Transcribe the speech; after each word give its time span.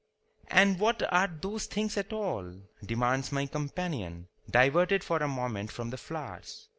"And 0.47 0.79
what 0.79 1.03
are 1.13 1.27
those 1.27 1.67
things 1.67 1.95
at 1.95 2.11
all?" 2.11 2.55
demands 2.83 3.31
my 3.31 3.45
companion, 3.45 4.29
diverted 4.49 5.03
for 5.03 5.17
a 5.17 5.27
moment 5.27 5.71
from 5.71 5.91
the 5.91 5.97
flowers. 5.97 6.69